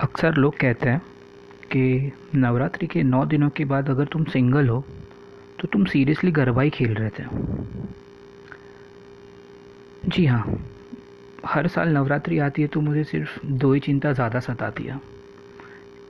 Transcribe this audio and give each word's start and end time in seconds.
अक्सर 0.00 0.34
लोग 0.34 0.56
कहते 0.58 0.88
हैं 0.88 1.00
कि 1.72 2.12
नवरात्रि 2.34 2.86
के 2.86 3.02
नौ 3.02 3.24
दिनों 3.24 3.48
के 3.50 3.64
बाद 3.64 3.90
अगर 3.90 4.04
तुम 4.04 4.24
सिंगल 4.24 4.68
हो 4.68 4.84
तो 5.58 5.68
तुम 5.68 5.84
सीरियसली 5.84 6.30
गरबा 6.30 6.62
ही 6.62 6.70
खेल 6.70 6.94
रहे 6.94 7.10
थे। 7.10 7.24
जी 10.06 10.24
हाँ 10.26 10.58
हर 11.46 11.68
साल 11.68 11.88
नवरात्रि 11.88 12.38
आती 12.38 12.62
है 12.62 12.68
तो 12.68 12.80
मुझे 12.80 13.04
सिर्फ़ 13.04 13.38
दो 13.46 13.72
ही 13.72 13.80
चिंता 13.80 14.12
ज़्यादा 14.12 14.40
सताती 14.40 14.84
है। 14.84 15.00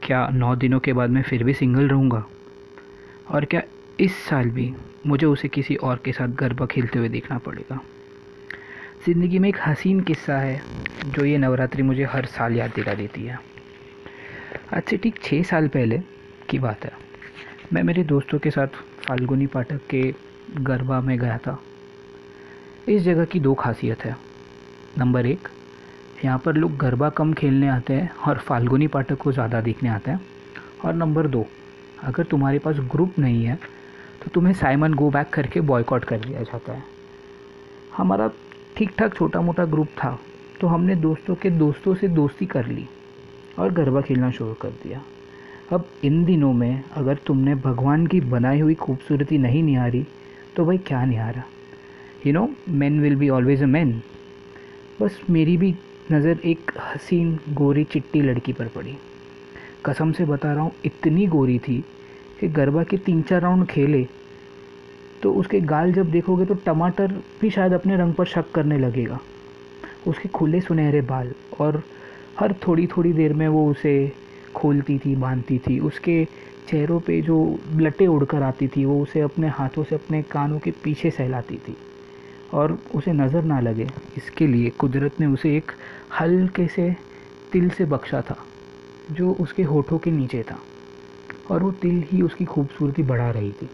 क्या 0.03 0.27
नौ 0.29 0.55
दिनों 0.57 0.81
के 0.81 0.93
बाद 0.93 1.11
मैं 1.11 1.23
फिर 1.23 1.45
भी 1.45 1.55
सिंगल 1.55 1.89
रहूँगा? 1.89 2.25
और 3.31 3.45
क्या 3.45 3.63
इस 4.01 4.17
साल 4.25 4.51
भी 4.51 4.73
मुझे 5.07 5.27
उसे 5.27 5.49
किसी 5.49 5.75
और 5.77 6.01
के 6.05 6.13
साथ 6.13 6.29
गरबा 6.37 6.67
खेलते 6.67 6.99
हुए 6.99 7.09
देखना 7.09 7.39
पड़ेगा? 7.39 7.81
ज़िंदगी 9.07 9.39
में 9.39 9.49
एक 9.49 9.57
हसीन 9.67 10.01
किस्सा 10.01 10.39
है, 10.39 10.61
जो 11.07 11.25
ये 11.25 11.39
नवरात्रि 11.39 11.83
मुझे 11.83 12.05
हर 12.05 12.27
साल 12.27 12.57
याद 12.57 12.71
दिला 12.77 12.95
देती 12.95 13.25
है। 13.25 13.39
आज 14.67 14.83
से 14.83 14.97
ठीक 14.97 15.19
छः 15.23 15.43
साल 15.43 15.67
पहले 15.69 15.99
की 16.51 16.59
बात 16.59 16.85
है। 16.85 16.91
मैं 17.73 17.83
मेरे 17.83 18.03
दोस्तों 18.05 18.39
के 18.39 18.51
साथ 18.51 18.69
फाल्गुनी 19.01 19.47
पाठक 19.47 19.81
के 19.91 20.01
गरबा 20.61 21.01
में 21.01 21.17
गया 21.19 21.37
था। 21.39 21.59
इस 22.89 23.03
जगह 23.03 23.25
की 23.25 23.41
दो 23.41 23.53
खासियत 23.55 24.05
है। 24.05 24.17
नंबर 24.99 25.27
एक, 25.27 25.49
यहाँ 26.25 26.39
पर 26.39 26.57
लोग 26.57 26.77
गरबा 26.77 27.09
कम 27.11 27.33
खेलने 27.35 27.69
आते 27.69 27.95
हैं 27.95 28.11
और 28.19 28.39
फाल्गुनी 28.39 28.87
पाठक 28.89 29.19
को 29.19 29.33
ज़्यादा 29.33 29.61
देखने 29.61 29.89
आते 29.89 30.11
हैं। 30.11 30.21
और 30.85 30.95
नंबर 30.95 31.27
दो, 31.27 31.47
अगर 32.05 32.25
तुम्हारे 32.25 32.59
पास 32.59 32.81
ग्रुप 32.91 33.19
नहीं 33.19 33.45
है 33.45 33.59
तो 34.23 34.31
तुम्हें 34.31 34.55
साइमन 34.55 34.95
गो 34.95 35.11
बैक 35.11 35.31
करके 35.33 35.61
बॉयकॉट 35.63 36.05
कर 36.05 36.19
दिया 36.19 36.43
जाता 36.43 36.73
है। 36.73 36.83
हमारा 37.97 38.31
ठीक 38.77 38.95
ठाक 38.99 39.15
छोटा 39.15 39.41
मोटा 39.41 39.65
ग्रुप 39.67 39.89
था 39.99 40.19
तो 40.61 40.67
हमने 40.67 40.97
दोस्तों 40.99 41.35
के 41.35 41.51
दोस्तों 41.53 41.95
से 41.95 42.09
दोस्ती 42.11 42.47
कर 42.49 42.67
ली। 42.67 42.89
और 43.59 43.73
गरबा 43.73 44.01
खेलना 44.01 44.31
शुरू 44.31 44.55
कर 44.55 44.71
दिया। 44.83 45.03
अब 45.73 45.87
इन 46.05 46.25
दिनों 46.25 46.53
में 46.53 46.83
अगर 46.97 47.19
तुमने 47.27 47.55
भगवान 47.55 48.07
की 48.07 48.21
बनाई 48.23 48.61
हुई 48.61 48.75
खूबसूरती 48.77 49.39
नहीं 49.39 49.63
निहारी 49.63 50.05
तो 50.57 50.65
भाई 50.65 50.79
क्या 50.87 51.05
निहारा? 51.05 51.43
You 52.27 52.33
know 52.33 52.49
man 52.71 53.01
will 53.01 53.17
be 53.17 53.29
always 53.29 53.63
a 53.63 53.67
man 53.67 54.01
बस 55.01 55.21
मेरी 55.31 55.57
भी 55.57 55.75
नज़र 56.13 56.39
एक 56.45 56.71
हसीन, 56.85 57.39
गोरी, 57.51 57.85
चिट्टी 57.85 58.21
लड़की 58.23 58.53
पर 58.53 58.69
पड़ी। 58.75 58.97
कसम 59.87 60.13
से 60.13 60.25
बता 60.25 60.53
रहा 60.53 60.63
हूँ, 60.63 60.73
इतनी 60.85 61.27
गोरी 61.27 61.59
थी 61.59 61.85
कि 62.41 62.49
गरबा 62.51 62.83
के 62.85 62.97
तीन 62.99 63.23
चार 63.23 63.43
राउंड 63.43 63.67
खेले 63.67 64.07
तो 65.23 65.33
उसके 65.33 65.61
गाल 65.63 65.93
जब 65.93 66.11
देखोगे 66.11 66.45
तो 66.45 66.55
टमाटर 66.67 67.13
भी 67.41 67.51
शायद 67.51 67.73
अपने 67.73 67.97
रंग 67.97 68.15
पर 68.15 68.27
शक 68.27 68.51
करने 68.55 68.79
लगेगा। 68.79 69.19
उसके 70.07 70.29
खुले 70.29 70.61
सुनहरे 70.61 71.01
बाल 71.03 71.33
और 71.61 71.83
हर 72.39 72.53
थोड़ी 72.67 72.87
थोड़ी 72.87 73.13
देर 73.13 73.33
में 73.33 73.47
वो 73.49 73.71
उसे 73.71 74.13
खोलती 74.55 74.99
थी, 74.99 75.15
बांधती 75.17 75.59
थी। 75.59 75.79
उसके 75.81 76.25
चेहरों 76.69 76.99
पे 77.01 77.21
जो 77.23 77.37
लटें 77.73 78.07
उड़कर 78.07 78.43
आती 78.43 78.69
थी, 78.69 78.85
वो 78.85 79.01
उसे 79.03 79.21
अपने 79.21 79.49
हाथों 79.49 79.85
से 79.85 79.95
अपने 79.95 80.23
कानों 80.23 80.59
के 80.59 80.71
पीछे 80.85 81.11
सहलाती 81.11 81.57
थी 81.59 81.77
और 82.55 82.79
उसे 82.95 83.13
नज़र 83.13 83.45
ना 83.45 83.61
लगे। 83.61 83.89
इसके 84.17 84.47
लिए 84.47 84.71
कुदरत 84.71 85.21
ने 85.21 85.27
उसे 85.27 85.57
एक 85.57 85.73
हल्के 86.21 86.67
से 86.69 86.95
तिल 87.53 87.69
से 87.71 87.85
बख्शा 87.87 88.21
था, 88.21 88.37
जो 89.11 89.33
उसके 89.41 89.63
होठों 89.63 89.99
के 89.99 90.11
नीचे 90.11 90.43
था 90.43 90.59
और 91.51 91.63
वो 91.63 91.73
तिल 91.73 92.03
ही 92.03 92.23
उसकी 92.23 92.45
खूबसूरती 92.45 93.03
बढ़ा 93.03 93.31
रही 93.31 93.53
थी। 93.53 93.69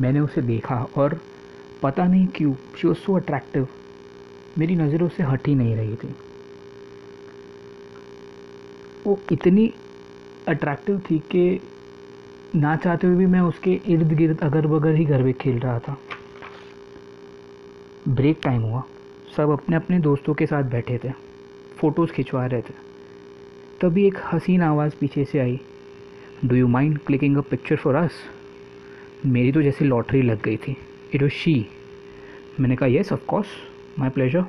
मैंने 0.00 0.20
उसे 0.20 0.42
देखा 0.42 0.86
और 0.96 1.20
पता 1.82 2.06
नहीं 2.06 2.26
क्यों 2.26 2.54
शी 2.78 2.88
वॉज़ 2.88 2.98
सो 2.98 3.16
अट्रैक्टिव 3.16 3.68
मेरी 4.58 4.76
नज़र 4.76 5.02
उससे 5.02 5.22
हट 5.22 5.48
ही 5.48 5.54
नहीं 5.54 5.76
रही 5.76 5.94
थी। 5.94 6.14
वो 9.08 9.18
इतनी 9.32 9.72
अट्रैक्टिव 10.48 10.98
थी 11.00 11.18
कि 11.18 11.60
ना 12.54 12.76
चाहते 12.76 13.06
हुए 13.06 13.16
भी 13.16 13.26
मैं 13.26 13.40
उसके 13.40 13.80
इर्द 13.86 14.12
गिर्द 14.12 14.40
अगर 14.40 14.66
बगर 14.66 14.94
ही 14.94 15.04
घर 15.04 15.22
में 15.22 15.32
खेल 15.34 15.58
रहा 15.58 15.78
था। 15.78 15.96
ब्रेक 18.08 18.38
टाइम 18.42 18.62
हुआ। 18.62 18.82
सब 19.36 19.50
अपने 19.50 19.76
अपने 19.76 19.98
दोस्तों 19.98 20.34
के 20.34 20.46
साथ 20.46 20.62
बैठे 20.62 20.98
थे। 21.04 21.10
फ़ोटोज़ 21.78 22.10
खिंचवा 22.10 22.46
रहे 22.46 22.60
थे। 22.60 22.74
तभी 23.80 24.06
एक 24.06 24.18
हसीन 24.32 24.62
आवाज़ 24.62 24.92
पीछे 25.00 25.24
से 25.24 25.38
आई। 25.38 25.60
Do 26.44 26.56
you 26.56 26.68
mind 26.68 26.98
clicking 26.98 27.36
a 27.36 27.40
picture 27.40 27.76
for 27.76 27.94
us 27.94 28.10
मेरी 29.26 29.52
तो 29.52 29.62
जैसे 29.62 29.84
लॉटरी 29.84 30.22
लग 30.22 30.42
गई 30.42 30.56
थी। 30.56 30.76
इट 31.14 31.22
वॉज़ 31.22 31.32
शी 31.32 31.66
मैंने 32.60 32.76
कहा 32.76 32.88
येस 32.88 33.12
ऑफकोर्स 33.12 33.46
माई 33.98 34.10
प्लेजर 34.10 34.44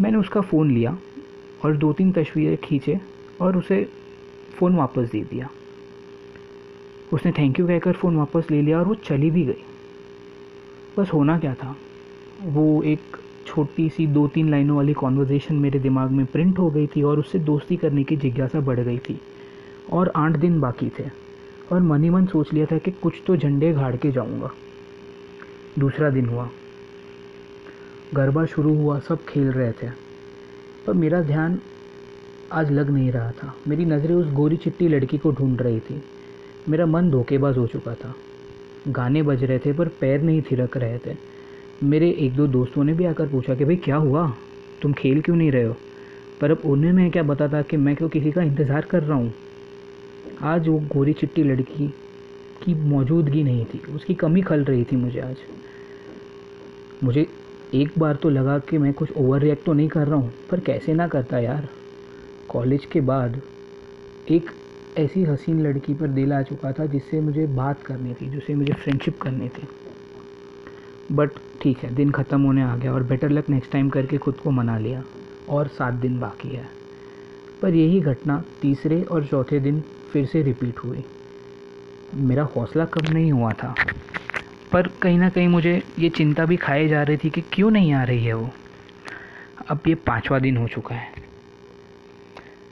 मैंने 0.00 0.18
उसका 0.18 0.40
फ़ोन 0.40 0.70
लिया 0.70 0.96
और 1.64 1.76
दो 1.76 1.92
तीन 1.92 2.12
तस्वीरें 2.12 2.56
खींचे। 2.56 3.00
और 3.42 3.56
उसे 3.56 3.88
फ़ोन 4.58 4.76
वापस 4.76 5.10
दे 5.10 5.24
दिया। 5.24 5.50
उसने 7.12 7.32
थैंक 7.32 7.60
यू 7.60 7.66
कहकर 7.66 7.92
फ़ोन 7.92 8.16
वापस 8.16 8.46
ले 8.50 8.62
लिया 8.62 8.78
और 8.78 8.86
वो 8.86 8.94
चली 8.94 9.30
भी 9.30 9.44
गई। 9.44 9.62
बस 10.98 11.10
होना 11.12 11.38
क्या 11.38 11.54
था? 11.54 11.76
वो 12.42 12.82
एक 12.82 13.00
छोटी 13.46 13.90
सी 13.90 14.06
दो 14.06 14.28
तीन 14.28 14.50
लाइनों 14.50 14.76
वाली 14.76 14.92
कॉन्वर्जेसन 14.92 15.54
मेरे 15.54 15.78
दिमाग 15.78 16.10
में 16.10 16.26
प्रिंट 16.26 16.58
हो 16.58 16.70
गई 16.70 16.86
थी 16.86 17.02
और 17.02 17.18
उससे 17.18 17.38
दोस्ती 17.38 17.76
करने 17.76 18.04
की 18.04 18.16
जिज्ञासा 18.16 18.60
बढ़ 18.60 18.80
गई 18.80 18.98
थी। 18.98 19.20
और 19.92 20.12
आठ 20.16 20.32
दिन 20.32 20.60
बाकी 20.60 20.88
थे। 20.88 21.04
और 21.72 21.80
मन 21.80 22.04
ही 22.04 22.10
मन 22.10 22.26
सोच 22.26 22.52
लिया 22.52 22.66
था 22.66 22.78
कि 22.78 22.90
कुछ 22.90 23.14
तो 23.26 23.36
झंडे 23.36 23.72
गाड़ 23.72 23.96
के 23.96 24.10
जाऊँगा। 24.10 24.50
दूसरा 25.78 26.10
दिन 26.10 26.26
हुआ। 26.26 26.50
गरबा 28.14 28.44
शुरू 28.44 28.74
हुआ, 28.74 28.98
सब 29.00 29.24
खेल 29.24 29.52
रहे 29.52 29.72
थे। 29.72 29.90
पर 30.86 30.92
मेरा 30.92 31.22
ध्यान 31.22 31.58
आज 32.52 32.70
लग 32.70 32.90
नहीं 32.90 33.12
रहा 33.12 33.30
था। 33.30 33.54
मेरी 33.68 33.84
नज़रें 33.84 34.14
उस 34.14 34.32
गोरी 34.32 34.56
चिट्टी 34.56 34.88
लड़की 34.88 35.18
को 35.18 35.32
ढूंढ 35.32 35.62
रही 35.62 35.80
थी। 35.80 36.02
मेरा 36.68 36.86
मन 36.86 37.10
धोखेबाज 37.10 37.58
हो 37.58 37.66
चुका 37.66 37.94
था। 37.94 38.14
गाने 38.88 39.22
बज 39.22 39.44
रहे 39.44 39.58
थे, 39.58 39.72
पर 39.72 39.88
पैर 39.88 40.22
नहीं 40.22 40.42
थिरक 40.42 40.76
रहे 40.76 40.98
थे। 40.98 41.16
मेरे 41.82 42.10
एक 42.10 42.36
दो 42.36 42.46
दोस्तों 42.46 42.84
ने 42.84 42.92
भी 42.92 43.04
आकर 43.04 43.28
पूछा 43.28 43.54
कि, 43.54 43.64
भाई, 43.64 43.76
क्या 43.76 43.96
हुआ? 43.96 44.36
तुम 44.82 44.92
खेल 44.92 45.20
क्यों 45.20 45.36
नहीं 45.36 45.50
रहे 45.50 45.64
हो? 45.64 45.76
पर 46.40 46.50
अब 46.50 46.62
उन्हें 46.64 46.92
मैं 46.92 47.10
क्या 47.10 47.22
बताता 47.22 47.62
कि 47.62 47.76
मैं 47.76 47.96
क्यों 47.96 48.08
किसी 48.08 48.30
का 48.30 48.42
इंतज़ार 48.42 48.82
कर 48.82 49.02
रहा 49.02 49.18
हूँ? 49.18 49.32
आज 50.42 50.68
वो 50.68 50.78
गोरी 50.78 51.12
चिट्टी 51.12 51.42
लड़की 51.42 51.88
की 52.64 52.74
मौजूदगी 52.74 53.42
नहीं 53.42 53.64
थी। 53.64 53.82
उसकी 53.94 54.14
कमी 54.14 54.42
खल 54.42 54.64
रही 54.64 54.84
थी 54.84 54.96
मुझे 54.96 55.20
आज। 55.20 55.36
मुझे 57.04 57.26
एक 57.74 57.98
बार 57.98 58.16
तो 58.16 58.30
लगा 58.30 58.58
कि 58.58 58.78
मैं 58.78 58.92
कुछ 58.92 59.12
ओवर 59.16 59.40
रिएक्ट 59.40 59.64
तो 59.64 59.72
नहीं 59.72 59.88
कर 59.88 60.06
रहा 60.06 60.16
हूँ, 60.16 60.32
पर 60.50 60.60
कैसे 60.60 60.94
ना 60.94 61.08
करता 61.08 61.38
यार। 61.38 61.68
कॉलेज 62.52 62.84
के 62.84 63.00
बाद 63.02 63.40
एक 64.30 64.50
ऐसी 64.98 65.22
हसीन 65.24 65.60
लड़की 65.62 65.94
पर 65.94 66.08
दिल 66.08 66.32
आ 66.32 66.40
चुका 66.42 66.72
था 66.72 66.86
जिससे 66.86 67.20
मुझे 67.20 67.46
बात 67.48 67.82
करनी 67.82 68.14
थी, 68.14 68.28
जिससे 68.30 68.54
मुझे 68.54 68.72
फ्रेंडशिप 68.72 69.20
करनी 69.20 69.48
थी। 69.48 69.66
बट 71.12 71.30
ठीक 71.62 71.78
है, 71.78 71.94
दिन 71.94 72.10
ख़त्म 72.10 72.40
होने 72.42 72.62
आ 72.62 72.76
गया 72.76 72.92
और 72.92 73.02
बेटर 73.02 73.30
लक 73.30 73.48
नेक्स्ट 73.50 73.72
टाइम 73.72 73.88
करके 73.90 74.18
ख़ुद 74.18 74.36
को 74.36 74.50
मना 74.50 74.76
लिया 74.78 75.02
और 75.48 75.68
सात 75.68 75.94
दिन 75.94 76.18
बाकी 76.20 76.48
है। 76.48 76.66
पर 77.62 77.74
यही 77.74 78.00
घटना 78.00 78.42
तीसरे 78.62 79.02
और 79.02 79.24
चौथे 79.26 79.60
दिन 79.60 79.82
फिर 80.12 80.26
से 80.26 80.42
रिपीट 80.42 80.78
हुई। 80.78 81.04
मेरा 82.14 82.42
हौसला 82.56 82.84
कम 82.84 83.12
नहीं 83.12 83.32
हुआ 83.32 83.52
था, 83.52 83.74
पर 84.72 84.88
कहीं 85.02 85.18
ना 85.18 85.28
कहीं 85.28 85.48
मुझे 85.48 85.80
ये 85.98 86.08
चिंता 86.10 86.44
भी 86.44 86.56
खाई 86.58 86.88
जा 86.88 87.02
रही 87.02 87.16
थी 87.16 87.30
कि 87.30 87.40
क्यों 87.52 87.70
नहीं 87.70 87.92
आ 87.92 88.02
रही 88.04 88.24
है 88.24 88.32
वो। 88.34 88.50
अब 89.70 89.80
ये 89.86 89.94
पाँचवा 90.06 90.38
दिन 90.38 90.56
हो 90.56 90.68
चुका 90.68 90.94
है। 90.94 91.30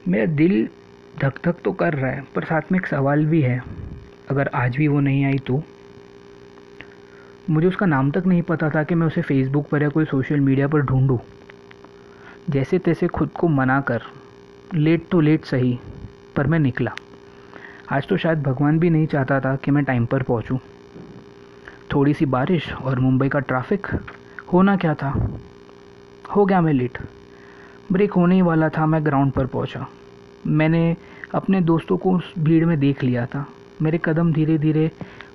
मेरा 0.08 0.26
दिल 0.26 0.68
धक 1.20 1.32
धक 1.44 1.56
तो 1.64 1.72
कर 1.72 1.94
रहा 1.94 2.10
है, 2.10 2.24
पर 2.34 2.44
साथ 2.44 2.72
में 2.72 2.78
एक 2.78 2.86
सवाल 2.86 3.26
भी 3.26 3.42
है। 3.42 3.64
अगर 4.30 4.50
आज 4.54 4.76
भी 4.76 4.88
वो 4.88 5.00
नहीं 5.00 5.24
आई 5.24 5.38
तो? 5.38 5.62
मुझे 7.50 7.66
उसका 7.66 7.86
नाम 7.86 8.10
तक 8.10 8.26
नहीं 8.26 8.42
पता 8.42 8.70
था 8.70 8.82
कि 8.82 8.94
मैं 8.94 9.06
उसे 9.06 9.22
फेसबुक 9.22 9.68
पर 9.68 9.82
या 9.82 9.88
कोई 9.88 10.04
सोशल 10.04 10.40
मीडिया 10.40 10.68
पर 10.68 10.80
ढूंढूं। 10.80 11.18
जैसे 12.50 12.78
तैसे 12.78 13.06
खुद 13.06 13.30
को 13.30 13.48
मना 13.48 13.80
कर 13.80 14.02
लेट 14.74 15.08
तो 15.08 15.20
लेट 15.20 15.44
सही, 15.44 15.78
पर 16.36 16.46
मैं 16.46 16.58
निकला। 16.58 16.94
आज 17.90 18.08
तो 18.08 18.16
शायद 18.16 18.42
भगवान 18.42 18.78
भी 18.78 18.90
नहीं 18.90 19.06
चाहता 19.06 19.40
था 19.40 19.56
कि 19.56 19.70
मैं 19.70 19.84
टाइम 19.84 20.06
पर 20.06 20.22
पहुंचूं। 20.22 20.58
थोड़ी 21.94 22.14
सी 22.14 22.26
बारिश 22.26 22.72
और 22.72 22.98
मुंबई 22.98 23.28
का 23.28 23.38
ट्रैफ़िक 23.38 23.86
होना 24.52 24.76
क्या 24.76 24.94
था? 24.94 25.38
हो 26.36 26.44
गया 26.44 26.60
मैं 26.60 26.72
लेट 26.72 26.98
ब्रेक 27.92 28.12
होने 28.12 28.34
ही 28.34 28.42
वाला 28.42 28.68
था, 28.68 28.86
मैं 28.86 29.04
ग्राउंड 29.04 29.32
पर 29.32 29.46
पहुँचा। 29.46 29.86
मैंने 30.46 30.96
अपने 31.34 31.60
दोस्तों 31.60 31.96
को 31.96 32.12
उस 32.12 32.32
भीड़ 32.38 32.64
में 32.64 32.78
देख 32.80 33.02
लिया 33.02 33.26
था। 33.26 33.46
मेरे 33.82 34.00
कदम 34.04 34.32
धीरे 34.32 34.58
धीरे 34.58 34.90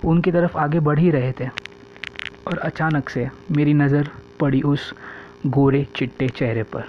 उनकी 0.06 0.32
तरफ़ 0.32 0.58
आगे 0.58 0.80
बढ़ 0.80 1.00
ही 1.00 1.12
रहे 1.12 1.32
थे 1.32 1.48
और 2.48 2.58
अचानक 2.58 3.10
से 3.10 3.28
मेरी 3.52 3.74
नज़र 3.74 4.10
पड़ी 4.40 4.62
उस 4.62 4.94
गोरे, 5.48 5.86
चिट्टे 5.96 6.30
चेहरे 6.30 6.64
पर। 6.64 6.84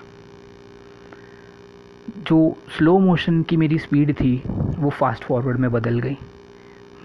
जो 2.19 2.57
स्लो 2.79 2.99
मोशन 2.99 3.43
की 3.43 3.57
मेरी 3.57 3.79
स्पीड 3.79 4.13
थी, 4.13 4.43
वो 4.79 4.91
फास्ट 4.91 5.25
फॉरवर्ड 5.25 5.59
में 5.59 5.71
बदल 5.73 5.99
गई। 6.01 6.17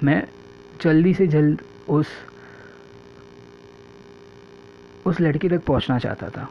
मैं 0.04 0.24
जल्दी 0.82 1.14
से 1.14 1.28
जल्द 1.28 1.62
उस 1.90 2.08
उस 5.06 5.22
लड़की 5.22 5.50
तक 5.50 5.64
पहुँचना 5.66 5.98
चाहता 6.00 6.30
था। 6.30 6.50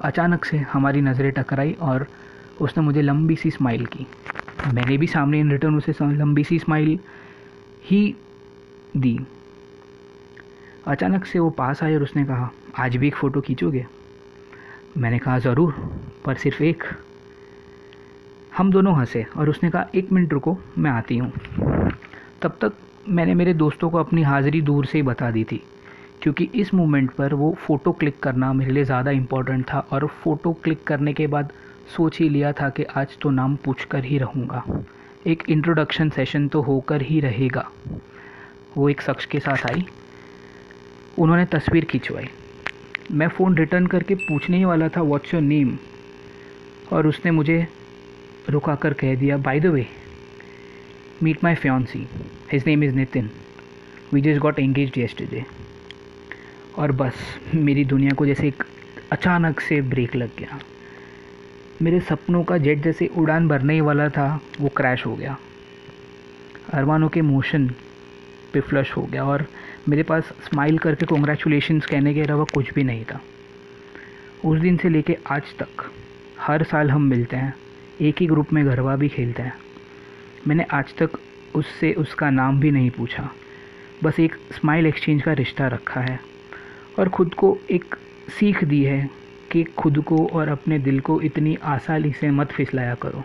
अचानक 0.00 0.44
से 0.44 0.58
हमारी 0.58 1.00
नज़रें 1.00 1.32
टकराई 1.32 1.72
और 1.72 2.06
उसने 2.60 2.84
मुझे 2.84 3.02
लंबी 3.02 3.36
सी 3.36 3.50
स्माइल 3.50 3.86
की। 3.86 4.06
मैंने 4.74 4.96
भी 4.98 5.06
सामने 5.06 5.40
इन 5.40 5.50
रिटर्न 5.50 5.76
उसे 5.76 5.92
लंबी 6.02 6.44
सी 6.44 6.58
स्माइल 6.58 6.98
ही 7.84 8.16
दी। 8.96 9.18
अचानक 10.86 11.24
से 11.24 11.38
वो 11.38 11.50
पास 11.50 11.82
आए 11.82 11.94
और 11.94 12.02
उसने 12.02 12.24
कहा, 12.24 12.50
आज 12.78 12.96
भी 12.96 13.06
एक 13.06 13.14
फ़ोटो 13.14 13.40
खींचोगे? 13.40 13.86
मैंने 14.96 15.18
कहा, 15.18 15.38
ज़रूर, 15.38 15.72
पर 16.24 16.34
सिर्फ़ 16.34 16.62
एक। 16.62 16.84
हम 18.56 18.70
दोनों 18.70 18.96
हंसे 18.96 19.26
और 19.36 19.50
उसने 19.50 19.70
कहा, 19.70 19.86
एक 19.94 20.12
मिनट 20.12 20.32
रुको, 20.32 20.58
मैं 20.78 20.90
आती 20.90 21.18
हूँ। 21.18 21.32
तब 22.42 22.58
तक 22.60 22.72
मैंने 23.08 23.34
मेरे 23.34 23.54
दोस्तों 23.54 23.90
को 23.90 23.98
अपनी 23.98 24.22
हाज़िरी 24.22 24.60
दूर 24.62 24.86
से 24.86 24.98
ही 24.98 25.02
बता 25.02 25.30
दी 25.30 25.44
थी। 25.44 25.62
क्योंकि 26.26 26.48
इस 26.60 26.72
मोमेंट 26.74 27.10
पर 27.14 27.34
वो 27.34 27.52
फ़ोटो 27.66 27.90
क्लिक 27.92 28.18
करना 28.22 28.52
मेरे 28.52 28.70
लिए 28.72 28.84
ज़्यादा 28.84 29.10
इम्पोर्टेंट 29.10 29.64
था 29.64 29.78
और 29.92 30.06
फ़ोटो 30.22 30.52
क्लिक 30.62 30.82
करने 30.84 31.12
के 31.12 31.26
बाद 31.26 31.50
सोच 31.96 32.18
ही 32.20 32.28
लिया 32.28 32.50
था 32.60 32.68
कि 32.68 32.84
आज 32.96 33.16
तो 33.22 33.30
नाम 33.30 33.54
पूछ 33.64 33.84
कर 33.90 34.04
ही 34.04 34.16
रहूँगा। 34.18 34.62
एक 35.26 35.42
इंट्रोडक्शन 35.48 36.08
सेशन 36.10 36.48
तो 36.48 36.62
होकर 36.62 37.02
ही 37.02 37.20
रहेगा। 37.20 37.64
वो 38.76 38.88
एक 38.88 39.02
शख्स 39.02 39.26
के 39.26 39.40
साथ 39.40 39.66
आई। 39.70 39.84
उन्होंने 41.18 41.44
तस्वीर 41.52 41.84
खिंचवाई। 41.84 42.28
मैं 43.12 43.28
फ़ोन 43.28 43.56
रिटर्न 43.56 43.86
करके 43.86 44.14
पूछने 44.16 44.56
ही 44.56 44.64
वाला 44.64 44.88
था 44.96 45.02
व्हाट्स 45.02 45.34
योर 45.34 45.42
नेम 45.42 45.76
और 46.92 47.06
उसने 47.06 47.30
मुझे 47.30 47.66
रुका 48.50 48.74
कर 48.74 48.92
कह 48.94 49.14
दिया 49.14 49.36
by 49.38 49.60
the 49.60 49.66
way 49.66 49.86
meet 51.22 51.44
my 51.44 51.54
fiancee 51.54 52.06
his 52.52 52.64
name 52.66 52.84
is 52.84 52.94
Nitin 52.94 53.30
we 54.12 54.20
just 54.22 54.40
got 54.40 54.58
engaged 54.58 54.98
yesterday 54.98 55.44
और 56.78 56.92
बस, 56.92 57.12
मेरी 57.54 57.84
दुनिया 57.84 58.10
को 58.10 58.26
जैसे 58.26 58.48
एक 58.48 58.64
अचानक 59.12 59.60
से 59.60 59.80
ब्रेक 59.80 60.16
लग 60.16 60.30
गया। 60.38 60.58
मेरे 61.82 62.00
सपनों 62.00 62.44
का 62.44 62.58
जेट 62.58 62.78
जैसे 62.78 63.06
उड़ान 63.06 63.48
भरने 63.48 63.74
ही 63.74 63.80
वाला 63.80 64.08
था, 64.08 64.40
वो 64.60 64.68
क्रैश 64.68 65.06
हो 65.06 65.16
गया। 65.16 65.36
अरमानों 66.72 67.08
के 67.08 67.22
मोशन 67.22 67.68
पे 68.52 68.60
फ्लश 68.60 68.96
हो 68.96 69.02
गया 69.02 69.24
और 69.24 69.46
मेरे 69.88 70.02
पास 70.02 70.22
स्माइल 70.22 70.78
करके 70.78 71.06
कॉन्ग्रेचुलेशंस 71.06 71.86
कहने 71.86 72.14
के 72.14 72.20
अलावा 72.20 72.44
कुछ 72.44 72.74
भी 72.74 72.84
नहीं 72.84 73.04
था। 73.04 73.20
उस 74.44 74.60
दिन 74.60 74.76
से 74.76 74.88
लेके 74.88 75.16
आज 75.30 75.42
तक, 75.58 75.90
हर 76.40 76.62
साल 76.62 76.90
हम 76.90 77.02
मिलते 77.02 77.36
हैं। 77.36 77.54
एक 78.00 78.16
ही 78.20 78.26
ग्रुप 78.26 78.52
में 78.52 78.66
गरबा 78.66 78.96
भी 78.96 79.08
खेलते 79.08 79.42
हैं। 79.42 79.54
मैंने 80.48 80.62
आज 80.62 80.94
तक 80.98 81.10
उससे 81.54 81.92
उसका 81.92 82.30
नाम 82.30 82.60
भी 82.60 82.70
नहीं 82.70 82.90
पूछा। 82.90 83.30
बस 84.04 84.20
एक 84.20 84.34
स्माइल 84.34 84.86
एक्सचेंज 84.86 85.22
का 85.22 85.32
रिश्ता 85.32 85.66
रखा 85.66 86.00
है। 86.00 86.35
और 86.98 87.08
ख़ुद 87.08 87.34
को 87.34 87.56
एक 87.70 87.94
सीख 88.38 88.64
दी 88.64 88.82
है 88.84 89.08
कि 89.50 89.62
खुद 89.78 89.98
को 89.98 90.26
और 90.26 90.48
अपने 90.48 90.78
दिल 90.78 91.00
को 91.00 91.20
इतनी 91.20 91.56
आसानी 91.64 92.12
से 92.12 92.30
मत 92.30 92.52
फिसलाया 92.52 92.94
करो। 92.94 93.22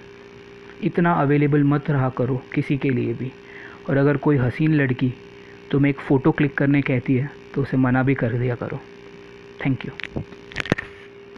इतना 0.84 1.14
अवेलेबल 1.14 1.64
मत 1.64 1.90
रहा 1.90 2.10
करो 2.10 2.42
किसी 2.56 2.78
के 2.78 2.90
लिए 2.90 3.14
भी। 3.14 3.32
और 3.90 3.98
अगर 3.98 4.18
कोई 4.18 4.38
हसीन 4.38 4.74
लड़की 4.76 5.14
तुम्हें 5.72 5.90
एक 5.90 6.00
फ़ोटो 6.00 6.32
क्लिक 6.32 6.58
करने 6.58 6.82
कहती 6.82 7.16
है 7.16 7.30
तो 7.54 7.62
उसे 7.62 7.78
मना 7.78 8.04
भी 8.04 8.16
कर 8.16 8.38
दिया 8.38 8.56
करो। 8.56 8.80
Thank 9.60 9.86
you 9.86 10.22